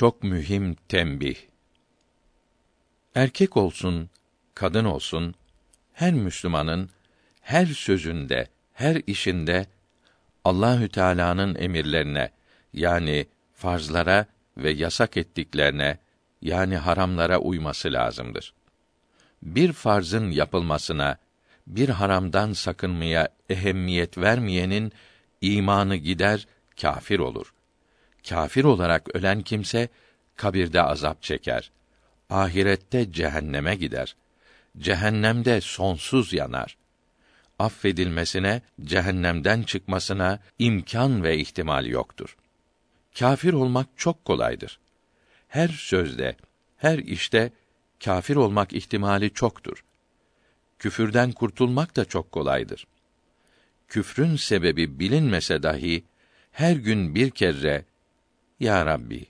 [0.00, 1.36] Çok mühim tembih.
[3.14, 4.10] Erkek olsun,
[4.54, 5.34] kadın olsun,
[5.92, 6.90] her Müslümanın
[7.40, 9.66] her sözünde, her işinde
[10.44, 12.30] Allahü Teala'nın emirlerine
[12.72, 14.26] yani farzlara
[14.56, 15.98] ve yasak ettiklerine
[16.42, 18.54] yani haramlara uyması lazımdır.
[19.42, 21.18] Bir farzın yapılmasına,
[21.66, 24.92] bir haramdan sakınmaya ehemmiyet vermeyenin
[25.40, 26.46] imanı gider,
[26.80, 27.52] kafir olur.
[28.28, 29.88] Kafir olarak ölen kimse
[30.36, 31.70] kabirde azap çeker.
[32.30, 34.16] Ahirette cehenneme gider.
[34.78, 36.76] Cehennemde sonsuz yanar.
[37.58, 42.36] Affedilmesine, cehennemden çıkmasına imkan ve ihtimal yoktur.
[43.18, 44.80] Kafir olmak çok kolaydır.
[45.48, 46.36] Her sözde,
[46.76, 47.52] her işte
[48.04, 49.84] kafir olmak ihtimali çoktur.
[50.78, 52.86] Küfürden kurtulmak da çok kolaydır.
[53.88, 56.04] Küfrün sebebi bilinmese dahi
[56.52, 57.84] her gün bir kere
[58.60, 59.26] ya Rabbi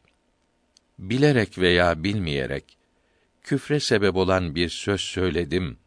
[0.99, 2.79] bilerek veya bilmeyerek
[3.43, 5.79] küfre sebep olan bir söz söyledim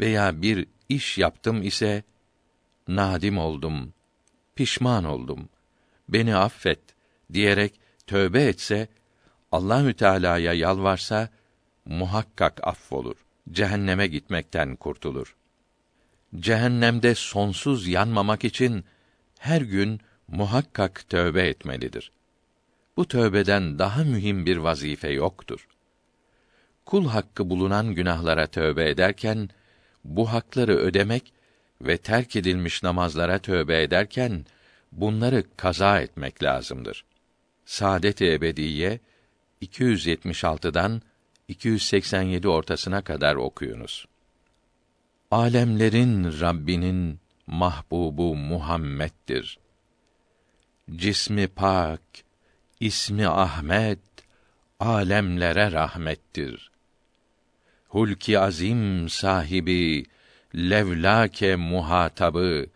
[0.00, 2.02] veya bir iş yaptım ise
[2.88, 3.94] nadim oldum,
[4.54, 5.48] pişman oldum.
[6.08, 6.80] Beni affet
[7.32, 8.88] diyerek tövbe etse
[9.52, 11.28] Allahü Teala'ya yalvarsa
[11.84, 13.16] muhakkak affolur.
[13.50, 15.36] Cehenneme gitmekten kurtulur.
[16.36, 18.84] Cehennemde sonsuz yanmamak için
[19.38, 22.12] her gün muhakkak tövbe etmelidir.
[22.96, 25.68] Bu tövbeden daha mühim bir vazife yoktur.
[26.84, 29.48] Kul hakkı bulunan günahlara tövbe ederken
[30.04, 31.32] bu hakları ödemek
[31.82, 34.46] ve terk edilmiş namazlara tövbe ederken
[34.92, 37.04] bunları kaza etmek lazımdır.
[37.64, 39.00] Saadet-i Ebediye
[39.62, 41.02] 276'dan
[41.48, 44.06] 287 ortasına kadar okuyunuz.
[45.30, 49.58] Alemlerin Rabbinin mahbubu Muhammed'dir.
[50.96, 52.00] Cismi pak,
[52.84, 54.00] ismi Ahmet,
[54.80, 56.70] alemlere rahmettir.
[57.88, 60.04] Hulki azim sahibi,
[60.54, 62.66] levlake muhatabı,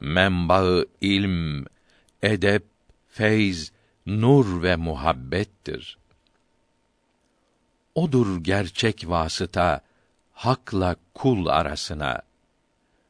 [0.00, 1.64] menbaı ilm,
[2.22, 2.64] edep,
[3.08, 3.72] feyz,
[4.06, 5.98] nur ve muhabbettir.
[7.94, 9.80] Odur gerçek vasıta
[10.32, 12.22] hakla kul arasına.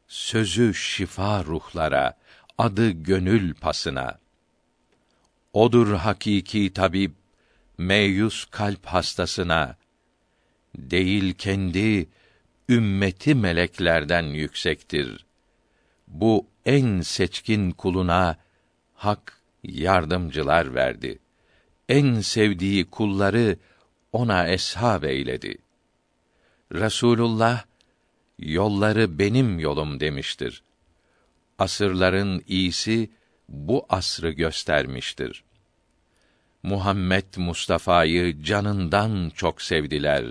[0.09, 2.19] Sözü şifa ruhlara,
[2.59, 4.22] adı gönül pasına.
[5.53, 7.13] Odur hakiki tabip,
[7.79, 9.77] meyus kalp hastasına.
[10.77, 12.09] Değil kendi,
[12.69, 15.27] ümmeti meleklerden yüksektir.
[16.09, 18.37] Bu en seçkin kuluna
[18.95, 21.19] hak yardımcılar verdi.
[21.89, 23.57] En sevdiği kulları
[24.13, 25.59] ona eshab eyledi.
[26.73, 27.65] Resulullah
[28.39, 30.63] yolları benim yolum demiştir.
[31.59, 33.11] Asırların iyisi
[33.53, 35.45] bu asrı göstermiştir.
[36.63, 40.25] Muhammed Mustafa'yı canından çok sevdiler.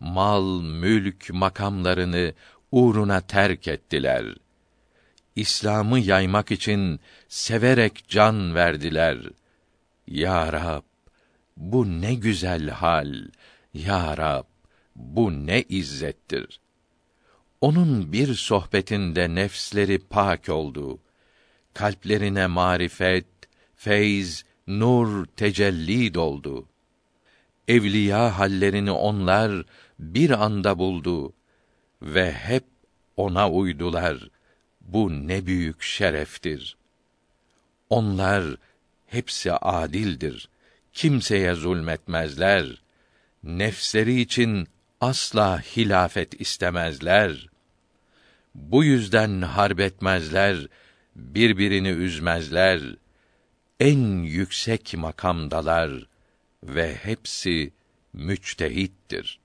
[0.00, 2.32] Mal, mülk, makamlarını
[2.72, 4.24] uğruna terk ettiler.
[5.36, 9.18] İslam'ı yaymak için severek can verdiler.
[10.06, 10.82] Ya Rab,
[11.56, 13.14] bu ne güzel hal.
[13.74, 14.44] Ya Rab,
[14.96, 16.60] bu ne izzettir.
[17.60, 20.98] Onun bir sohbetinde nefsleri pak oldu.
[21.74, 23.26] Kalplerine marifet,
[23.76, 26.68] feyz, nur tecelli doldu.
[27.68, 29.64] Evliya hallerini onlar
[29.98, 31.32] bir anda buldu
[32.02, 32.64] ve hep
[33.16, 34.28] ona uydular.
[34.80, 36.76] Bu ne büyük şereftir.
[37.90, 38.56] Onlar
[39.06, 40.48] hepsi adildir
[40.94, 42.82] kimseye zulmetmezler.
[43.42, 44.68] Nefsleri için
[45.00, 47.48] asla hilafet istemezler.
[48.54, 50.66] Bu yüzden harbetmezler,
[51.16, 52.80] birbirini üzmezler.
[53.80, 56.08] En yüksek makamdalar
[56.64, 57.72] ve hepsi
[58.12, 59.40] müçtehittir.